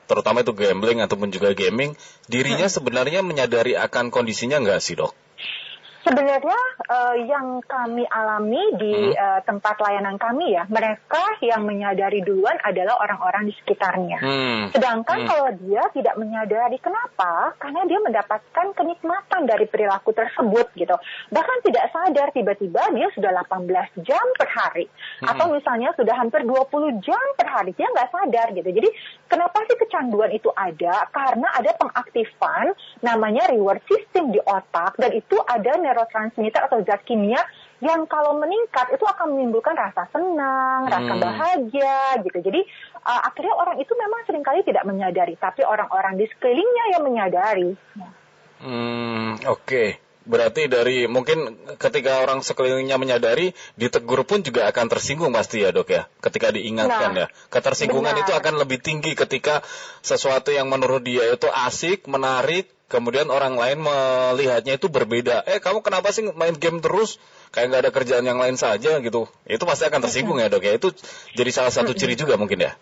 terutama 0.08 0.40
itu 0.40 0.56
gambling 0.56 1.04
ataupun 1.04 1.28
juga 1.28 1.52
gaming, 1.52 1.92
dirinya 2.32 2.64
sebenarnya 2.64 3.20
menyadari 3.20 3.76
akan 3.76 4.08
kondisinya 4.08 4.56
nggak 4.64 4.80
sih 4.80 4.96
dok? 4.96 5.12
Sebenarnya 6.08 6.60
uh, 6.88 7.16
yang 7.20 7.60
kami 7.68 8.08
alami 8.08 8.64
di 8.80 9.12
hmm. 9.12 9.12
uh, 9.12 9.40
tempat 9.44 9.76
layanan 9.76 10.16
kami 10.16 10.56
ya, 10.56 10.64
mereka 10.72 11.20
yang 11.44 11.68
menyadari 11.68 12.24
duluan 12.24 12.56
adalah 12.64 12.96
orang-orang 13.04 13.52
di 13.52 13.54
sekitarnya. 13.60 14.16
Hmm. 14.16 14.62
Sedangkan 14.72 15.18
hmm. 15.20 15.28
kalau 15.28 15.48
dia 15.60 15.84
tidak 15.92 16.16
menyadari, 16.16 16.80
kenapa? 16.80 17.52
Karena 17.60 17.84
dia 17.84 18.00
mendapatkan 18.00 18.66
kenikmatan 18.72 19.44
dari 19.44 19.68
perilaku 19.68 20.16
tersebut 20.16 20.72
gitu. 20.80 20.96
Bahkan 21.28 21.58
tidak 21.68 21.92
sadar 21.92 22.32
tiba-tiba 22.32 22.88
dia 22.96 23.12
sudah 23.12 23.44
18 23.44 24.08
jam 24.08 24.24
per 24.40 24.48
hari. 24.48 24.88
Hmm. 25.20 25.36
Atau 25.36 25.52
misalnya 25.52 25.92
sudah 25.92 26.16
hampir 26.16 26.40
20 26.48 27.04
jam 27.04 27.24
per 27.36 27.52
hari. 27.52 27.76
Dia 27.76 27.84
nggak 27.92 28.08
sadar 28.08 28.56
gitu. 28.56 28.70
Jadi 28.72 28.88
kenapa 29.28 29.60
sih 29.68 29.76
kecanduan 29.76 30.32
itu 30.32 30.48
ada? 30.56 31.04
Karena 31.12 31.52
ada 31.52 31.76
pengaktifan 31.76 32.72
namanya 33.04 33.44
reward 33.52 33.84
system 33.84 34.32
di 34.32 34.40
otak. 34.40 34.96
Dan 34.96 35.12
itu 35.12 35.36
ada 35.44 35.76
neurotransmitter 35.98 36.70
atau 36.70 36.78
zat 36.86 37.02
kimia 37.02 37.42
yang 37.82 38.06
kalau 38.06 38.38
meningkat 38.38 38.94
itu 38.94 39.02
akan 39.02 39.34
menimbulkan 39.34 39.74
rasa 39.74 40.06
senang, 40.14 40.86
hmm. 40.86 40.94
rasa 40.94 41.12
bahagia 41.18 41.98
gitu. 42.22 42.38
Jadi 42.38 42.62
uh, 43.02 43.20
akhirnya 43.26 43.54
orang 43.58 43.76
itu 43.82 43.90
memang 43.98 44.22
sering 44.26 44.46
kali 44.46 44.62
tidak 44.62 44.86
menyadari, 44.86 45.34
tapi 45.34 45.66
orang-orang 45.66 46.14
di 46.14 46.26
sekelilingnya 46.30 46.84
yang 46.94 47.02
menyadari. 47.02 47.70
Hmm, 48.62 49.38
oke. 49.46 49.66
Okay. 49.66 50.07
Berarti 50.28 50.68
dari 50.68 51.08
mungkin 51.08 51.56
ketika 51.80 52.20
orang 52.20 52.44
sekelilingnya 52.44 53.00
menyadari, 53.00 53.56
ditegur 53.80 54.28
pun 54.28 54.44
juga 54.44 54.68
akan 54.68 54.92
tersinggung 54.92 55.32
pasti 55.32 55.64
ya 55.64 55.72
dok 55.72 55.88
ya. 55.88 56.04
Ketika 56.20 56.52
diingatkan 56.52 57.16
nah, 57.16 57.24
ya, 57.24 57.26
ketersinggungan 57.48 58.12
benar. 58.12 58.28
itu 58.28 58.32
akan 58.36 58.54
lebih 58.60 58.78
tinggi 58.84 59.16
ketika 59.16 59.64
sesuatu 60.04 60.52
yang 60.52 60.68
menurut 60.68 61.00
dia 61.00 61.32
itu 61.32 61.48
asik, 61.48 62.04
menarik, 62.04 62.68
kemudian 62.92 63.32
orang 63.32 63.56
lain 63.56 63.80
melihatnya 63.80 64.76
itu 64.76 64.92
berbeda. 64.92 65.48
Eh 65.48 65.64
kamu 65.64 65.80
kenapa 65.80 66.12
sih 66.12 66.28
main 66.36 66.52
game 66.52 66.84
terus? 66.84 67.16
Kayak 67.48 67.72
nggak 67.72 67.82
ada 67.88 67.92
kerjaan 67.96 68.24
yang 68.28 68.36
lain 68.36 68.60
saja 68.60 69.00
gitu. 69.00 69.32
Itu 69.48 69.64
pasti 69.64 69.88
akan 69.88 70.04
tersinggung 70.04 70.36
ya 70.44 70.52
dok 70.52 70.60
ya. 70.60 70.76
Itu 70.76 70.92
jadi 71.32 71.48
salah 71.56 71.72
satu 71.72 71.96
ciri 71.96 72.20
juga 72.20 72.36
mungkin 72.36 72.68
ya. 72.68 72.76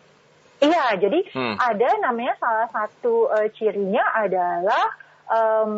Iya, 0.57 0.97
jadi 0.97 1.21
hmm. 1.37 1.61
ada 1.61 1.89
namanya 2.01 2.35
salah 2.41 2.69
satu 2.73 3.29
uh, 3.29 3.49
cirinya 3.55 4.01
adalah 4.17 5.06
um, 5.31 5.73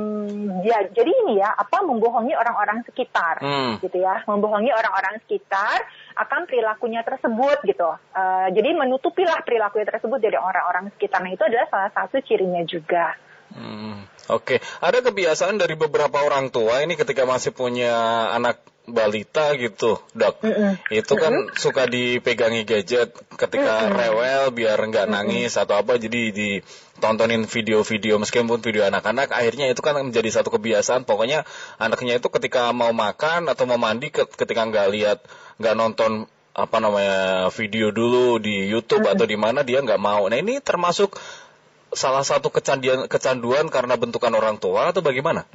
ya, 0.64 0.88
jadi 0.92 1.10
ini 1.24 1.40
ya 1.40 1.52
apa 1.52 1.84
membohongi 1.84 2.36
orang-orang 2.36 2.84
sekitar 2.84 3.40
hmm. 3.40 3.80
gitu 3.82 3.98
ya 4.00 4.24
membohongi 4.28 4.70
orang-orang 4.72 5.20
sekitar 5.24 5.84
akan 6.16 6.44
perilakunya 6.48 7.00
tersebut 7.04 7.58
gitu 7.64 7.90
uh, 7.92 8.46
jadi 8.52 8.76
menutupilah 8.76 9.40
perilakunya 9.42 9.86
tersebut 9.88 10.18
dari 10.20 10.36
orang-orang 10.36 10.92
sekitar 10.96 11.24
nah 11.24 11.32
itu 11.32 11.44
adalah 11.44 11.66
salah 11.72 11.90
satu 11.92 12.20
cirinya 12.24 12.62
juga 12.64 13.16
hmm. 13.56 14.20
Oke, 14.28 14.60
okay. 14.60 14.84
ada 14.84 15.00
kebiasaan 15.00 15.56
dari 15.56 15.72
beberapa 15.72 16.20
orang 16.20 16.52
tua 16.52 16.84
ini 16.84 17.00
ketika 17.00 17.24
masih 17.24 17.56
punya 17.56 18.28
anak 18.36 18.60
balita 18.90 19.52
gitu, 19.54 20.00
dok. 20.16 20.40
Mm 20.40 20.52
-mm. 20.52 20.72
Itu 20.92 21.14
kan 21.14 21.32
mm 21.32 21.44
-mm. 21.52 21.56
suka 21.56 21.84
dipegangi 21.88 22.64
gadget 22.64 23.12
ketika 23.36 23.86
mm 23.86 23.88
-mm. 23.92 23.98
rewel 23.98 24.42
biar 24.52 24.78
nggak 24.78 25.06
nangis 25.08 25.52
mm 25.52 25.56
-mm. 25.56 25.62
atau 25.64 25.74
apa, 25.80 26.00
jadi 26.00 26.32
ditontonin 26.32 27.44
video-video 27.44 28.18
meskipun 28.18 28.60
video 28.60 28.88
anak-anak. 28.88 29.32
Akhirnya 29.32 29.68
itu 29.70 29.80
kan 29.84 29.96
menjadi 30.00 30.40
satu 30.40 30.48
kebiasaan. 30.52 31.04
Pokoknya 31.04 31.44
anaknya 31.76 32.18
itu 32.18 32.28
ketika 32.32 32.72
mau 32.72 32.90
makan 32.90 33.48
atau 33.52 33.68
mau 33.68 33.78
mandi, 33.78 34.08
ketika 34.12 34.64
nggak 34.64 34.86
lihat, 34.92 35.18
nggak 35.60 35.74
nonton 35.76 36.26
apa 36.58 36.82
namanya 36.82 37.54
video 37.54 37.94
dulu 37.94 38.42
di 38.42 38.66
YouTube 38.66 39.06
mm 39.06 39.10
-mm. 39.12 39.14
atau 39.14 39.26
di 39.28 39.36
mana 39.38 39.60
dia 39.62 39.78
nggak 39.78 40.00
mau. 40.00 40.26
Nah 40.26 40.38
ini 40.40 40.58
termasuk 40.58 41.14
salah 41.92 42.24
satu 42.24 42.52
kecanduan 42.52 43.08
kecanduan 43.08 43.72
karena 43.72 43.96
bentukan 43.96 44.32
orang 44.34 44.60
tua 44.60 44.92
atau 44.92 45.00
bagaimana? 45.00 45.48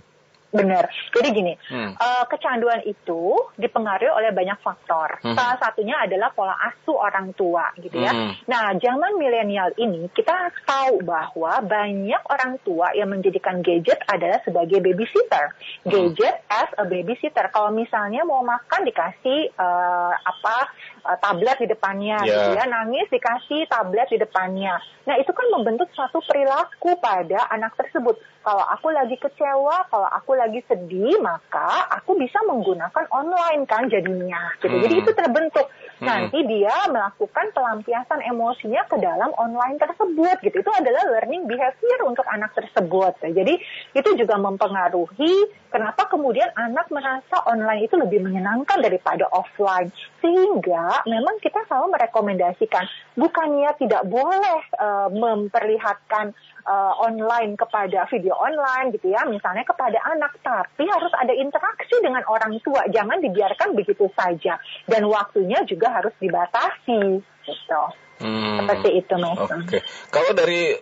Benar. 0.53 0.85
Jadi 1.09 1.27
gini, 1.33 1.53
hmm. 1.57 1.97
uh, 1.97 2.23
kecanduan 2.29 2.85
itu 2.85 3.49
dipengaruhi 3.57 4.13
oleh 4.13 4.29
banyak 4.29 4.61
faktor. 4.61 5.17
Hmm. 5.25 5.33
Salah 5.33 5.57
satunya 5.57 5.97
adalah 5.97 6.29
pola 6.29 6.53
asuh 6.53 6.93
orang 6.93 7.33
tua, 7.33 7.73
gitu 7.81 7.97
ya. 7.97 8.13
Hmm. 8.13 8.37
Nah, 8.45 8.77
zaman 8.77 9.17
milenial 9.17 9.73
ini 9.81 10.05
kita 10.13 10.53
tahu 10.61 11.01
bahwa 11.01 11.57
banyak 11.65 12.21
orang 12.29 12.61
tua 12.61 12.93
yang 12.93 13.09
menjadikan 13.09 13.65
gadget 13.65 13.97
adalah 14.05 14.45
sebagai 14.45 14.77
babysitter. 14.77 15.57
Hmm. 15.83 15.89
Gadget 15.89 16.45
as 16.53 16.69
a 16.77 16.85
babysitter. 16.85 17.49
Kalau 17.49 17.73
misalnya 17.73 18.21
mau 18.21 18.45
makan 18.45 18.85
dikasih 18.85 19.57
uh, 19.57 20.13
apa 20.13 20.69
uh, 21.01 21.17
tablet 21.17 21.65
di 21.65 21.67
depannya, 21.73 22.21
yeah. 22.23 22.29
gitu 22.29 22.49
ya. 22.61 22.65
Nangis 22.69 23.09
dikasih 23.09 23.65
tablet 23.65 24.05
di 24.13 24.21
depannya. 24.21 24.77
Nah, 25.09 25.17
itu 25.17 25.33
kan 25.33 25.49
membentuk 25.49 25.89
suatu 25.97 26.21
perilaku 26.21 26.93
pada 27.01 27.49
anak 27.49 27.73
tersebut. 27.73 28.21
Kalau 28.43 28.65
aku 28.67 28.91
lagi 28.91 29.15
kecewa, 29.15 29.87
kalau 29.87 30.09
aku 30.11 30.35
lagi 30.35 30.59
sedih, 30.67 31.15
maka 31.23 31.87
aku 31.95 32.19
bisa 32.19 32.43
menggunakan 32.43 33.07
online 33.07 33.63
kan 33.63 33.87
jadinya. 33.87 34.51
Gitu. 34.59 34.75
Hmm. 34.75 34.83
Jadi 34.83 34.95
itu 34.99 35.11
terbentuk. 35.15 35.67
Hmm. 36.03 36.05
Nanti 36.05 36.43
dia 36.43 36.75
melakukan 36.91 37.55
pelampiasan 37.55 38.19
emosinya 38.27 38.83
ke 38.91 38.99
dalam 38.99 39.31
online 39.39 39.79
tersebut. 39.79 40.43
Gitu. 40.43 40.59
Itu 40.59 40.71
adalah 40.75 41.07
learning 41.15 41.47
behavior 41.47 41.99
untuk 42.03 42.27
anak 42.27 42.51
tersebut. 42.51 43.15
Jadi 43.23 43.55
itu 43.95 44.09
juga 44.19 44.35
mempengaruhi 44.35 45.63
kenapa 45.71 46.11
kemudian 46.11 46.51
anak 46.53 46.91
merasa 46.91 47.41
online 47.47 47.87
itu 47.87 47.95
lebih 47.95 48.21
menyenangkan 48.21 48.83
daripada 48.83 49.25
offline. 49.31 49.87
Sehingga 50.19 51.07
memang 51.07 51.39
kita 51.39 51.63
selalu 51.71 51.95
merekomendasikan 51.95 52.85
bukannya 53.15 53.71
tidak 53.79 54.03
boleh 54.03 54.59
uh, 54.77 55.07
memperlihatkan 55.09 56.35
uh, 56.67 56.93
online 56.99 57.55
kepada 57.59 58.07
video 58.09 58.35
online 58.35 58.95
gitu 58.95 59.11
ya, 59.11 59.23
misalnya 59.27 59.63
kepada 59.67 59.99
anak, 60.03 60.35
tapi 60.43 60.87
harus 60.87 61.11
ada 61.15 61.33
interaksi 61.35 61.95
dengan 61.99 62.23
orang 62.27 62.57
tua, 62.63 62.87
jangan 62.89 63.19
dibiarkan 63.19 63.75
begitu 63.75 64.07
saja 64.15 64.59
dan 64.87 65.01
waktunya 65.07 65.61
juga 65.67 65.91
harus 65.91 66.15
dibatasi 66.19 67.23
gitu. 67.43 67.83
Hmm, 68.23 68.63
Seperti 68.63 68.89
itu, 69.03 69.13
Mas. 69.19 69.35
Oke. 69.35 69.55
Okay. 69.67 69.81
Kalau 70.13 70.31
dari 70.31 70.79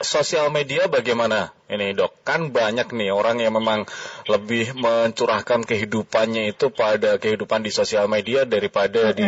sosial 0.00 0.48
media 0.52 0.88
bagaimana 0.88 1.52
ini 1.68 1.92
dok? 1.92 2.24
Kan 2.24 2.52
banyak 2.52 2.92
nih 2.92 3.12
orang 3.12 3.40
yang 3.40 3.56
memang 3.56 3.88
lebih 4.28 4.76
mencurahkan 4.76 5.64
kehidupannya 5.64 6.52
itu 6.52 6.72
pada 6.72 7.16
kehidupan 7.20 7.64
di 7.64 7.70
sosial 7.72 8.08
media 8.08 8.48
daripada 8.48 9.12
mm 9.12 9.12
-hmm. 9.12 9.16
di 9.16 9.26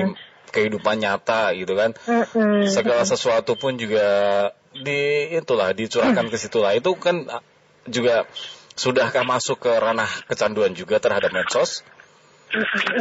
kehidupan 0.52 0.96
nyata 1.00 1.56
gitu 1.56 1.72
kan. 1.76 1.96
Mm 2.04 2.24
-hmm. 2.28 2.56
Segala 2.68 3.04
sesuatu 3.08 3.56
pun 3.56 3.76
juga 3.80 4.04
di 4.72 5.32
itulah 5.36 5.76
dicurahkan 5.76 6.26
ke 6.32 6.36
situ 6.40 6.64
lah. 6.64 6.72
Itu 6.72 6.96
kan 6.96 7.28
juga 7.84 8.24
sudahkah 8.72 9.24
masuk 9.28 9.68
ke 9.68 9.72
ranah 9.72 10.08
kecanduan 10.28 10.72
juga 10.72 10.96
terhadap 10.96 11.32
medsos? 11.32 11.84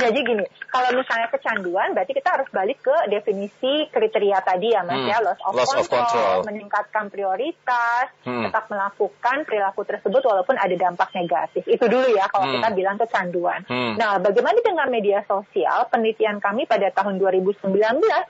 Jadi 0.04 0.20
gini, 0.24 0.46
kalau 0.72 0.90
misalnya 0.96 1.28
kecanduan, 1.28 1.92
berarti 1.92 2.16
kita 2.16 2.30
harus 2.40 2.48
balik 2.56 2.80
ke 2.80 2.96
definisi 3.12 3.88
kriteria 3.92 4.40
tadi 4.44 4.72
ya, 4.72 4.82
Mas 4.88 5.04
hmm. 5.04 5.12
ya, 5.12 5.18
loss 5.20 5.42
of, 5.44 5.54
loss 5.54 5.72
control, 5.76 5.84
of 5.84 5.90
control, 5.92 6.38
meningkatkan 6.48 7.06
prioritas, 7.12 8.06
hmm. 8.24 8.48
tetap 8.48 8.72
melakukan 8.72 9.38
perilaku 9.44 9.82
tersebut 9.84 10.22
walaupun 10.24 10.56
ada 10.56 10.76
dampak 10.76 11.12
negatif. 11.12 11.64
Itu 11.68 11.92
dulu 11.92 12.08
ya 12.16 12.32
kalau 12.32 12.48
hmm. 12.48 12.56
kita 12.60 12.70
bilang 12.72 12.98
kecanduan. 12.98 13.60
Hmm. 13.68 14.00
Nah, 14.00 14.24
bagaimana 14.24 14.58
dengan 14.64 14.88
media 14.88 15.20
sosial? 15.28 15.92
Penelitian 15.92 16.40
kami 16.40 16.64
pada 16.64 16.88
tahun 16.96 17.20
2019 17.20 17.60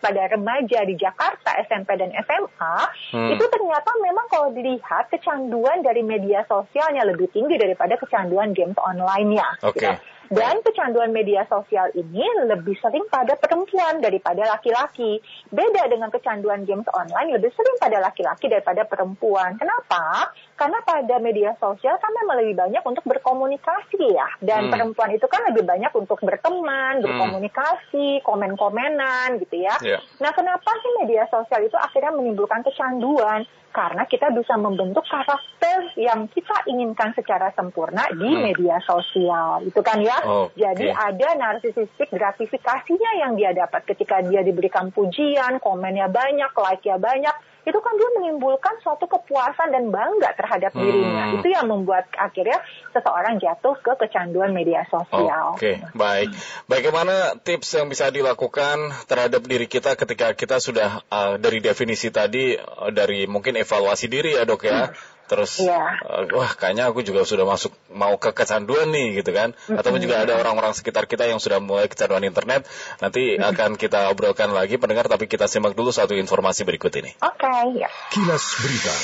pada 0.01 0.21
remaja 0.25 0.79
di 0.89 0.95
Jakarta, 0.97 1.53
SMP 1.69 1.93
dan 2.01 2.09
SMA, 2.25 2.77
hmm. 3.13 3.29
itu 3.37 3.45
ternyata 3.45 3.89
memang 4.01 4.25
kalau 4.25 4.49
dilihat 4.49 5.13
kecanduan 5.13 5.85
dari 5.85 6.01
media 6.01 6.41
sosialnya 6.49 7.05
lebih 7.05 7.29
tinggi 7.29 7.61
daripada 7.61 7.93
kecanduan 8.01 8.57
games 8.57 8.77
online-nya. 8.81 9.61
Oke. 9.61 9.77
Okay. 9.77 9.93
Gitu. 9.93 10.19
Dan 10.31 10.63
kecanduan 10.63 11.11
media 11.11 11.43
sosial 11.51 11.91
ini 11.91 12.23
lebih 12.47 12.79
sering 12.79 13.03
pada 13.11 13.35
perempuan 13.35 13.99
daripada 13.99 14.47
laki-laki. 14.47 15.19
Beda 15.51 15.91
dengan 15.91 16.07
kecanduan 16.07 16.63
games 16.63 16.87
online 16.95 17.35
lebih 17.35 17.51
sering 17.51 17.75
pada 17.75 17.99
laki-laki 17.99 18.47
daripada 18.47 18.87
perempuan. 18.87 19.59
Kenapa? 19.59 20.31
Karena 20.61 20.77
pada 20.85 21.17
media 21.17 21.57
sosial 21.57 21.97
kan 21.97 22.13
memang 22.13 22.37
lebih 22.37 22.53
banyak 22.53 22.83
untuk 22.85 23.01
berkomunikasi 23.09 24.13
ya. 24.13 24.29
Dan 24.37 24.69
hmm. 24.69 24.71
perempuan 24.77 25.09
itu 25.09 25.25
kan 25.25 25.41
lebih 25.49 25.65
banyak 25.65 25.89
untuk 25.97 26.21
berteman, 26.21 27.01
hmm. 27.01 27.03
berkomunikasi, 27.09 28.21
komen-komenan 28.21 29.41
gitu 29.41 29.65
ya. 29.65 29.73
Yeah. 29.81 30.05
Nah 30.21 30.29
kenapa 30.37 30.69
sih 30.77 31.01
media 31.01 31.25
sosial 31.33 31.65
itu 31.65 31.73
akhirnya 31.81 32.13
menimbulkan 32.13 32.61
kecanduan? 32.61 33.49
karena 33.71 34.03
kita 34.03 34.27
bisa 34.35 34.59
membentuk 34.59 35.07
karakter 35.07 35.95
yang 35.95 36.27
kita 36.27 36.67
inginkan 36.67 37.15
secara 37.15 37.55
sempurna 37.55 38.03
di 38.11 38.27
hmm. 38.27 38.43
media 38.51 38.77
sosial 38.83 39.63
itu 39.63 39.79
kan 39.79 40.03
ya 40.03 40.19
okay. 40.19 40.59
jadi 40.59 40.91
ada 40.91 41.27
narsisistik 41.39 42.11
gratifikasinya 42.11 43.11
yang 43.23 43.39
dia 43.39 43.55
dapat 43.55 43.87
ketika 43.87 44.19
dia 44.27 44.43
diberikan 44.43 44.91
pujian 44.91 45.63
komennya 45.63 46.11
banyak 46.11 46.51
like-nya 46.51 46.99
banyak 46.99 47.35
itu 47.61 47.77
kan 47.77 47.93
dia 47.93 48.09
menimbulkan 48.17 48.73
suatu 48.81 49.05
kepuasan 49.05 49.69
dan 49.69 49.93
bangga 49.93 50.33
terhadap 50.33 50.73
hmm. 50.73 50.81
dirinya. 50.81 51.25
Itu 51.37 51.47
yang 51.47 51.69
membuat 51.69 52.09
akhirnya 52.17 52.57
seseorang 52.89 53.37
jatuh 53.37 53.77
ke 53.77 53.93
kecanduan 54.01 54.49
media 54.49 54.81
sosial. 54.89 55.53
Oke, 55.53 55.77
okay, 55.81 55.93
baik. 55.93 56.33
Bagaimana 56.65 57.37
tips 57.37 57.77
yang 57.77 57.87
bisa 57.87 58.09
dilakukan 58.09 58.89
terhadap 59.05 59.45
diri 59.45 59.69
kita 59.69 59.93
ketika 59.93 60.33
kita 60.33 60.57
sudah 60.57 61.05
uh, 61.13 61.37
dari 61.37 61.61
definisi 61.61 62.09
tadi 62.09 62.57
uh, 62.57 62.89
dari 62.89 63.29
mungkin 63.29 63.57
evaluasi 63.61 64.09
diri 64.09 64.37
ya, 64.37 64.43
Dok 64.43 64.63
ya. 64.65 64.89
Hmm 64.89 65.19
terus 65.31 65.63
yeah. 65.63 65.95
Iya. 66.03 66.27
uh, 66.27 66.35
wah 66.35 66.51
kayaknya 66.51 66.91
aku 66.91 67.07
juga 67.07 67.23
sudah 67.23 67.47
masuk 67.47 67.71
mau 67.95 68.19
ke 68.19 68.35
kecanduan 68.35 68.91
nih 68.91 69.23
gitu 69.23 69.31
kan 69.31 69.55
mm-hmm. 69.55 69.79
ataupun 69.79 70.03
juga 70.03 70.27
ada 70.27 70.35
orang-orang 70.35 70.75
sekitar 70.75 71.07
kita 71.07 71.23
yang 71.23 71.39
sudah 71.39 71.63
mulai 71.63 71.87
kecanduan 71.87 72.27
internet 72.27 72.67
nanti 72.99 73.39
mm-hmm. 73.39 73.49
akan 73.55 73.69
kita 73.79 74.11
obrolkan 74.11 74.51
lagi 74.51 74.75
pendengar 74.75 75.07
tapi 75.07 75.31
kita 75.31 75.47
simak 75.47 75.71
dulu 75.71 75.95
satu 75.95 76.11
informasi 76.19 76.67
berikut 76.67 76.91
ini 76.99 77.15
oke 77.23 77.39
okay, 77.39 77.79
ya 77.79 77.89
kilas 78.11 78.43
berita 78.59 78.95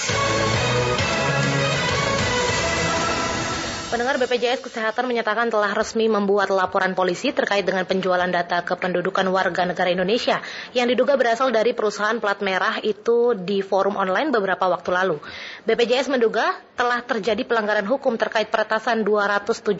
Pendengar 3.87 4.19
BPJS 4.19 4.67
Kesehatan 4.67 5.07
menyatakan 5.07 5.47
telah 5.47 5.71
resmi 5.71 6.11
membuat 6.11 6.51
laporan 6.51 6.91
polisi 6.91 7.31
terkait 7.31 7.63
dengan 7.63 7.87
penjualan 7.87 8.27
data 8.27 8.59
kependudukan 8.59 9.23
warga 9.31 9.63
negara 9.63 9.87
Indonesia 9.87 10.43
yang 10.75 10.91
diduga 10.91 11.15
berasal 11.15 11.55
dari 11.55 11.71
perusahaan 11.71 12.19
plat 12.19 12.43
merah 12.43 12.83
itu 12.83 13.31
di 13.31 13.63
forum 13.63 13.95
online 13.95 14.27
beberapa 14.35 14.67
waktu 14.67 14.91
lalu. 14.91 15.23
BPJS 15.63 16.11
menduga 16.11 16.59
telah 16.75 16.99
terjadi 16.99 17.47
pelanggaran 17.47 17.87
hukum 17.87 18.19
terkait 18.19 18.51
peretasan 18.51 19.07
279 19.07 19.79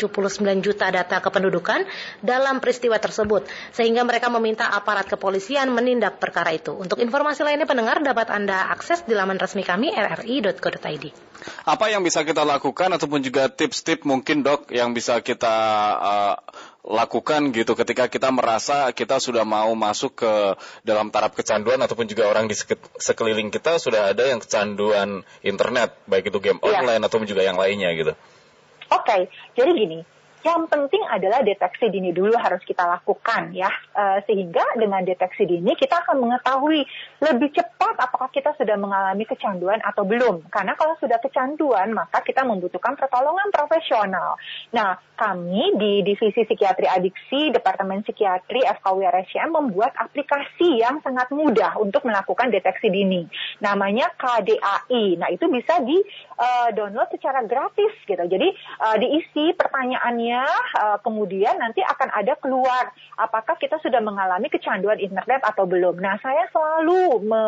juta 0.63 0.87
data 0.87 1.19
kependudukan 1.19 1.83
dalam 2.23 2.63
peristiwa 2.63 2.95
tersebut, 3.03 3.43
sehingga 3.75 4.07
mereka 4.07 4.31
meminta 4.31 4.71
aparat 4.71 5.11
kepolisian 5.11 5.67
menindak 5.67 6.15
perkara 6.15 6.55
itu. 6.55 6.71
Untuk 6.71 7.03
informasi 7.03 7.43
lainnya 7.43 7.67
pendengar 7.67 7.99
dapat 7.99 8.31
Anda 8.31 8.71
akses 8.71 9.03
di 9.03 9.11
laman 9.19 9.35
resmi 9.35 9.67
kami 9.67 9.91
rri.co.id. 9.91 11.05
Apa 11.69 11.91
yang 11.93 12.01
bisa 12.01 12.25
kita 12.25 12.41
lakukan 12.41 12.89
ataupun 12.97 13.21
juga 13.21 13.45
tips-tips 13.45 13.97
tip 13.97 14.05
mungkin 14.07 14.47
dok 14.47 14.71
yang 14.71 14.95
bisa 14.95 15.19
kita 15.19 15.55
uh, 15.99 16.35
lakukan 16.87 17.51
gitu 17.51 17.75
ketika 17.75 18.07
kita 18.07 18.31
merasa 18.31 18.95
kita 18.95 19.19
sudah 19.19 19.43
mau 19.43 19.75
masuk 19.75 20.23
ke 20.23 20.33
dalam 20.87 21.11
taraf 21.11 21.35
kecanduan 21.35 21.83
ataupun 21.83 22.07
juga 22.07 22.31
orang 22.31 22.47
di 22.47 22.55
sekeliling 22.95 23.51
kita 23.51 23.75
sudah 23.75 24.15
ada 24.15 24.23
yang 24.23 24.39
kecanduan 24.39 25.27
internet 25.43 25.99
baik 26.07 26.31
itu 26.31 26.39
game 26.39 26.63
ya. 26.63 26.79
online 26.79 27.03
ataupun 27.03 27.27
juga 27.27 27.43
yang 27.43 27.59
lainnya 27.59 27.91
gitu. 27.91 28.15
Oke, 28.87 29.03
okay. 29.03 29.21
jadi 29.51 29.75
gini, 29.75 29.99
Yang 30.47 30.71
penting 30.71 31.03
adalah 31.11 31.43
deteksi 31.43 31.91
dini 31.91 32.15
dulu 32.15 32.31
harus 32.39 32.63
kita 32.63 32.87
lakukan 32.87 33.51
ya, 33.51 33.67
uh, 33.91 34.23
sehingga 34.23 34.63
dengan 34.79 35.03
deteksi 35.03 35.43
dini 35.43 35.75
kita 35.75 36.07
akan 36.07 36.23
mengetahui 36.23 36.87
lebih 37.19 37.51
cepat 37.51 37.99
apakah 37.99 38.31
kita 38.31 38.55
sudah 38.55 38.79
mengalami 38.79 39.27
kecanduan 39.27 39.83
atau 39.83 40.07
belum. 40.07 40.47
Karena 40.47 40.71
kalau 40.79 40.95
sudah 41.03 41.19
kecanduan, 41.19 41.91
maka 41.91 42.23
kita 42.23 42.47
membutuhkan 42.47 42.95
pertolongan 42.95 43.51
profesional. 43.51 44.39
Nah, 44.71 44.95
kami 45.19 45.75
di 45.75 46.07
Divisi 46.07 46.47
Psikiatri 46.47 46.87
Adiksi, 46.87 47.51
Departemen 47.51 48.07
Psikiatri 48.07 48.63
FKW 48.63 49.03
RSCM 49.03 49.51
membuat 49.51 49.99
aplikasi 49.99 50.79
yang 50.79 51.03
sangat 51.03 51.27
mudah 51.35 51.75
untuk 51.75 52.07
melakukan 52.07 52.55
deteksi 52.55 52.87
dini. 52.87 53.27
Namanya 53.59 54.15
KDAI. 54.15 55.19
Nah, 55.19 55.27
itu 55.27 55.51
bisa 55.51 55.83
di 55.83 55.99
uh, 56.37 56.69
download 56.71 57.09
secara 57.11 57.43
gratis 57.43 57.93
gitu. 58.05 58.21
Jadi 58.21 58.47
uh, 58.81 58.95
diisi 58.95 59.51
pertanyaannya, 59.57 60.41
uh, 60.77 60.97
kemudian 61.01 61.57
nanti 61.59 61.81
akan 61.81 62.09
ada 62.13 62.33
keluar 62.39 62.93
apakah 63.17 63.57
kita 63.57 63.81
sudah 63.81 63.99
mengalami 63.99 64.47
kecanduan 64.47 65.01
internet 65.01 65.41
atau 65.43 65.65
belum. 65.65 65.97
Nah, 65.97 66.21
saya 66.21 66.45
selalu 66.53 67.25
me, 67.25 67.43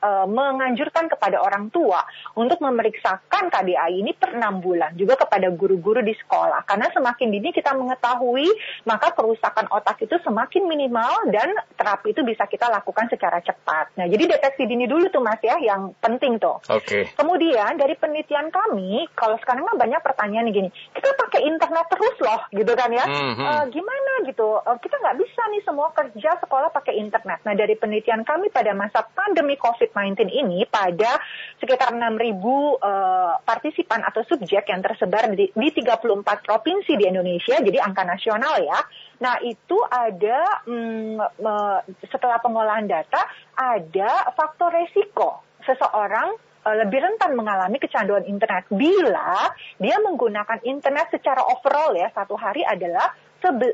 uh, 0.00 0.26
menganjurkan 0.26 1.12
kepada 1.12 1.38
orang 1.38 1.68
tua 1.68 2.02
untuk 2.34 2.58
memeriksakan 2.64 3.52
KDA 3.52 3.92
ini 3.92 4.16
per 4.16 4.34
enam 4.34 4.64
bulan, 4.64 4.96
juga 4.96 5.20
kepada 5.20 5.52
guru-guru 5.52 6.00
di 6.00 6.16
sekolah. 6.16 6.64
Karena 6.64 6.88
semakin 6.90 7.28
dini 7.28 7.52
kita 7.52 7.76
mengetahui, 7.76 8.48
maka 8.88 9.12
kerusakan 9.12 9.68
otak 9.70 10.00
itu 10.00 10.16
semakin 10.24 10.64
minimal 10.64 11.28
dan 11.28 11.52
terapi 11.76 12.16
itu 12.16 12.24
bisa 12.24 12.48
kita 12.48 12.72
lakukan 12.72 13.06
secara 13.12 13.44
cepat. 13.44 13.92
Nah, 14.00 14.08
jadi 14.08 14.36
deteksi 14.36 14.64
dini 14.64 14.88
dulu 14.88 15.12
tuh 15.12 15.20
Mas 15.20 15.40
ya, 15.44 15.60
yang 15.60 15.92
penting 16.00 16.40
tuh. 16.40 16.58
Oke. 16.72 16.84
Okay. 16.88 17.02
Kemudian 17.12 17.76
dari 17.76 17.94
penelitian 17.98 18.29
kami, 18.30 19.10
kalau 19.18 19.34
sekarang 19.42 19.66
kan 19.66 19.76
banyak 19.76 19.98
pertanyaan 19.98 20.54
gini, 20.54 20.70
kita 20.94 21.10
pakai 21.18 21.42
internet 21.42 21.86
terus 21.90 22.16
loh, 22.22 22.40
gitu 22.54 22.72
kan 22.78 22.90
ya? 22.94 23.04
Mm 23.06 23.34
-hmm. 23.34 23.46
uh, 23.46 23.64
gimana 23.66 24.12
gitu? 24.22 24.62
Uh, 24.62 24.78
kita 24.78 24.94
nggak 25.02 25.18
bisa 25.18 25.42
nih 25.50 25.62
semua 25.66 25.90
kerja 25.90 26.30
sekolah 26.38 26.70
pakai 26.70 27.00
internet. 27.02 27.42
Nah 27.42 27.54
dari 27.58 27.74
penelitian 27.74 28.22
kami 28.22 28.54
pada 28.54 28.70
masa 28.76 29.02
pandemi 29.02 29.58
COVID-19 29.58 30.30
ini, 30.30 30.62
pada 30.70 31.18
sekitar 31.58 31.90
6.000 31.90 31.98
uh, 31.98 33.34
partisipan 33.42 34.06
atau 34.06 34.22
subjek 34.26 34.70
yang 34.70 34.80
tersebar 34.84 35.26
di, 35.34 35.50
di 35.50 35.68
34 35.74 36.46
provinsi 36.46 36.94
di 36.94 37.04
Indonesia, 37.10 37.58
jadi 37.58 37.78
angka 37.82 38.06
nasional 38.06 38.62
ya. 38.62 38.78
Nah 39.20 39.36
itu 39.42 39.76
ada 39.90 40.64
uh, 40.64 41.78
setelah 42.06 42.38
pengolahan 42.38 42.86
data 42.86 43.20
ada 43.58 44.32
faktor 44.32 44.72
resiko 44.72 45.44
seseorang 45.64 46.49
lebih 46.60 47.00
rentan 47.00 47.32
mengalami 47.32 47.80
kecanduan 47.80 48.28
internet 48.28 48.68
bila 48.68 49.48
dia 49.80 49.96
menggunakan 50.04 50.60
internet 50.68 51.08
secara 51.08 51.40
overall 51.40 51.96
ya 51.96 52.12
satu 52.12 52.36
hari 52.36 52.60
adalah 52.68 53.16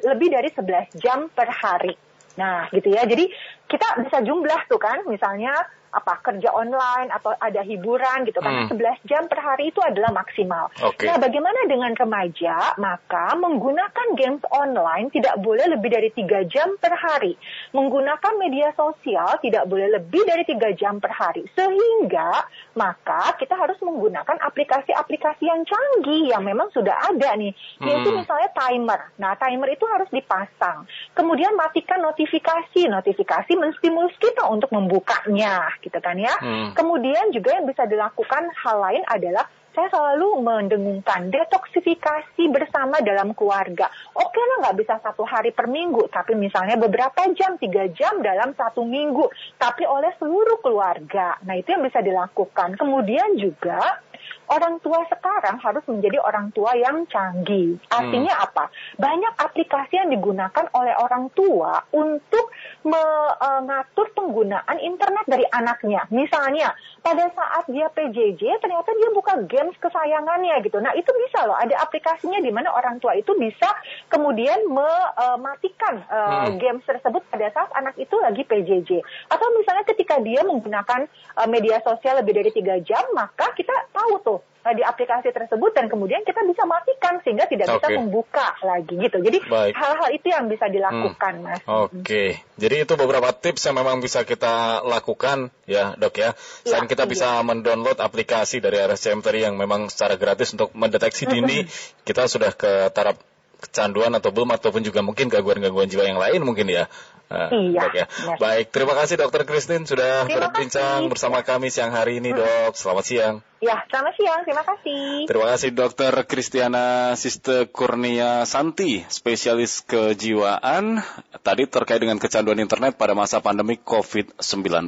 lebih 0.07 0.31
dari 0.31 0.47
11 0.55 0.95
jam 1.03 1.27
per 1.27 1.51
hari. 1.51 1.95
Nah, 2.39 2.71
gitu 2.71 2.93
ya. 2.93 3.03
Jadi 3.03 3.27
kita 3.67 3.99
bisa 4.05 4.23
jumlah 4.23 4.69
tuh 4.71 4.79
kan, 4.79 5.03
misalnya 5.09 5.51
apa 5.97 6.21
kerja 6.21 6.53
online 6.53 7.09
atau 7.09 7.33
ada 7.33 7.65
hiburan 7.65 8.29
gitu 8.29 8.45
kan. 8.45 8.69
Hmm. 8.69 8.77
11 8.77 9.09
jam 9.09 9.25
per 9.25 9.41
hari 9.41 9.73
itu 9.73 9.81
adalah 9.81 10.13
maksimal. 10.13 10.69
Okay. 10.77 11.09
Nah, 11.09 11.17
bagaimana 11.17 11.65
dengan 11.65 11.97
remaja? 11.97 12.77
Maka 12.77 13.33
menggunakan 13.41 14.13
games 14.13 14.45
online 14.53 15.09
tidak 15.09 15.41
boleh 15.41 15.65
lebih 15.73 15.89
dari 15.89 16.13
3 16.13 16.45
jam 16.53 16.77
per 16.77 16.93
hari. 16.93 17.33
Menggunakan 17.73 18.33
media 18.37 18.77
sosial 18.77 19.41
tidak 19.41 19.65
boleh 19.65 19.89
lebih 19.97 20.29
dari 20.29 20.45
3 20.45 20.77
jam 20.77 21.01
per 21.01 21.17
hari. 21.17 21.49
Sehingga 21.57 22.45
maka 22.77 23.33
kita 23.41 23.57
harus 23.57 23.81
menggunakan 23.81 24.37
aplikasi-aplikasi 24.45 25.49
yang 25.49 25.65
canggih 25.65 26.29
yang 26.29 26.45
memang 26.45 26.69
sudah 26.77 26.93
ada 27.09 27.33
nih. 27.41 27.57
Yaitu 27.81 28.13
hmm. 28.13 28.21
misalnya 28.21 28.51
timer. 28.53 29.01
Nah, 29.17 29.33
timer 29.41 29.73
itu 29.73 29.89
harus 29.89 30.11
dipasang. 30.13 30.85
Kemudian 31.17 31.57
matikan 31.57 32.05
notifikasi. 32.05 32.85
Notifikasi 32.87 33.53
menstimulus 33.57 34.13
kita 34.21 34.45
untuk 34.53 34.69
membukanya 34.75 35.73
gitu 35.87 35.99
kan 36.03 36.19
ya. 36.19 36.35
Hmm. 36.43 36.75
Kemudian 36.75 37.31
juga 37.31 37.55
yang 37.55 37.71
bisa 37.71 37.87
dilakukan 37.87 38.51
hal 38.67 38.77
lain 38.83 39.07
adalah 39.07 39.47
saya 39.77 39.93
selalu 39.93 40.41
mendengungkan 40.41 41.29
detoksifikasi 41.29 42.49
bersama 42.49 42.97
dalam 43.05 43.37
keluarga. 43.37 43.93
Oke 44.17 44.41
lah 44.41 44.57
nggak 44.65 44.77
bisa 44.81 44.97
satu 45.05 45.29
hari 45.29 45.53
per 45.53 45.69
minggu, 45.69 46.09
tapi 46.09 46.33
misalnya 46.33 46.81
beberapa 46.81 47.29
jam, 47.37 47.61
tiga 47.61 47.85
jam 47.93 48.25
dalam 48.25 48.57
satu 48.57 48.89
minggu, 48.89 49.29
tapi 49.61 49.85
oleh 49.85 50.17
seluruh 50.17 50.65
keluarga. 50.65 51.37
Nah 51.45 51.61
itu 51.61 51.77
yang 51.77 51.85
bisa 51.85 52.01
dilakukan. 52.01 52.81
Kemudian 52.81 53.37
juga 53.37 54.01
orang 54.47 54.79
tua 54.83 55.03
sekarang 55.11 55.59
harus 55.59 55.85
menjadi 55.91 56.23
orang 56.23 56.55
tua 56.55 56.75
yang 56.79 57.07
canggih. 57.11 57.79
Artinya 57.91 58.35
hmm. 58.35 58.47
apa? 58.47 58.65
Banyak 58.99 59.33
aplikasi 59.39 59.99
yang 59.99 60.11
digunakan 60.11 60.67
oleh 60.75 60.95
orang 60.99 61.31
tua 61.35 61.83
untuk 61.95 62.51
mengatur 62.87 64.11
penggunaan 64.15 64.79
internet 64.79 65.27
dari 65.27 65.47
anaknya. 65.51 66.07
Misalnya, 66.15 66.75
pada 67.03 67.27
saat 67.35 67.67
dia 67.71 67.91
PJJ, 67.91 68.63
ternyata 68.63 68.91
dia 68.95 69.11
buka 69.11 69.35
games 69.47 69.75
kesayangannya 69.83 70.63
gitu. 70.63 70.79
Nah, 70.79 70.95
itu 70.95 71.11
bisa 71.27 71.47
loh. 71.47 71.59
Ada 71.59 71.83
aplikasinya 71.83 72.39
di 72.39 72.51
mana 72.55 72.71
orang 72.71 73.03
tua 73.03 73.19
itu 73.19 73.35
bisa 73.35 73.69
kemudian 74.11 74.67
mematikan 74.71 76.07
uh, 76.07 76.47
hmm. 76.47 76.59
games 76.63 76.85
tersebut 76.87 77.23
pada 77.31 77.51
saat 77.51 77.71
anak 77.75 77.99
itu 77.99 78.15
lagi 78.23 78.47
PJJ. 78.47 79.03
Atau 79.31 79.47
misalnya 79.59 79.85
ketika 79.87 80.23
dia 80.23 80.47
menggunakan 80.47 81.11
uh, 81.35 81.49
media 81.51 81.83
sosial 81.83 82.23
lebih 82.23 82.39
dari 82.39 82.51
tiga 82.55 82.79
jam, 82.83 83.03
maka 83.15 83.51
kita 83.55 83.75
tahu 83.91 84.15
tuh 84.23 84.36
uh, 84.39 84.75
di 84.75 84.83
aplikasi 84.83 85.31
tersebut 85.31 85.71
dan 85.73 85.87
kemudian 85.87 86.27
kita 86.27 86.43
bisa 86.43 86.67
matikan 86.67 87.23
sehingga 87.23 87.47
tidak 87.47 87.71
okay. 87.71 87.79
bisa 87.79 87.89
membuka 88.03 88.47
lagi 88.67 88.95
gitu. 88.99 89.19
Jadi 89.23 89.39
hal-hal 89.73 90.09
itu 90.11 90.27
yang 90.27 90.51
bisa 90.51 90.67
dilakukan, 90.67 91.33
hmm. 91.39 91.45
Mas. 91.47 91.61
Oke. 91.65 92.03
Okay. 92.03 92.29
Jadi 92.59 92.75
itu 92.89 92.95
beberapa 92.99 93.31
tips 93.31 93.63
yang 93.71 93.77
memang 93.79 94.03
bisa 94.03 94.27
kita 94.27 94.83
lakukan 94.83 95.55
ya, 95.71 95.95
Dok 95.95 96.15
ya. 96.19 96.31
Selain 96.67 96.87
ya, 96.87 96.91
kita 96.91 97.05
iya. 97.07 97.11
bisa 97.11 97.29
mendownload 97.47 97.99
aplikasi 98.03 98.59
dari 98.59 98.83
RSCM 98.83 99.23
tadi 99.23 99.47
yang 99.47 99.55
memang 99.55 99.87
secara 99.87 100.19
gratis 100.19 100.53
untuk 100.59 100.75
mendeteksi 100.75 101.31
dini, 101.31 101.63
kita 102.03 102.27
sudah 102.27 102.51
ke 102.53 102.91
taraf 102.91 103.17
kecanduan 103.57 104.13
atau 104.13 104.31
belum 104.37 104.53
ataupun 104.53 104.85
juga 104.85 105.01
mungkin 105.01 105.33
gangguan-gangguan 105.33 105.89
jiwa 105.89 106.05
yang 106.05 106.21
lain 106.21 106.41
mungkin 106.45 106.69
ya. 106.69 106.85
Uh, 107.27 107.51
iya. 107.75 107.83
ya. 107.91 108.07
Baik, 108.39 108.71
terima 108.71 108.95
kasih 108.95 109.19
Dokter 109.19 109.43
Christine 109.43 109.83
sudah 109.83 110.31
terima 110.31 110.47
berbincang 110.47 111.07
kasih. 111.07 111.11
bersama 111.11 111.43
kami 111.43 111.75
siang 111.75 111.91
hari 111.91 112.23
ini, 112.23 112.31
Dok. 112.31 112.79
Selamat 112.79 113.05
siang. 113.07 113.35
Ya, 113.59 113.83
selamat 113.91 114.15
siang. 114.15 114.41
Terima 114.47 114.63
kasih. 114.63 115.03
Terima 115.27 115.47
kasih 115.51 115.71
Dokter 115.75 116.15
Kristiana 116.23 117.19
Siste 117.19 117.67
Kurnia 117.67 118.47
Santi, 118.47 119.03
spesialis 119.11 119.83
kejiwaan 119.83 121.03
tadi 121.43 121.67
terkait 121.67 121.99
dengan 121.99 122.23
kecanduan 122.23 122.63
internet 122.63 122.95
pada 122.95 123.19
masa 123.19 123.43
pandemi 123.43 123.75
COVID-19. 123.83 124.87